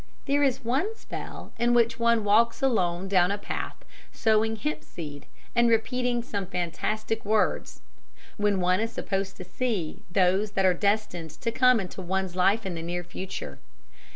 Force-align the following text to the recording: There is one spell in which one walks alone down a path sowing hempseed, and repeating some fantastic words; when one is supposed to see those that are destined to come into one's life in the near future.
There 0.25 0.41
is 0.41 0.65
one 0.65 0.95
spell 0.95 1.53
in 1.59 1.75
which 1.75 1.99
one 1.99 2.23
walks 2.23 2.63
alone 2.63 3.07
down 3.07 3.29
a 3.31 3.37
path 3.37 3.85
sowing 4.11 4.55
hempseed, 4.55 5.27
and 5.53 5.69
repeating 5.69 6.23
some 6.23 6.47
fantastic 6.47 7.23
words; 7.23 7.81
when 8.35 8.59
one 8.59 8.79
is 8.79 8.91
supposed 8.91 9.37
to 9.37 9.43
see 9.43 10.01
those 10.11 10.53
that 10.53 10.65
are 10.65 10.73
destined 10.73 11.29
to 11.41 11.51
come 11.51 11.79
into 11.79 12.01
one's 12.01 12.35
life 12.35 12.65
in 12.65 12.73
the 12.73 12.81
near 12.81 13.03
future. 13.03 13.59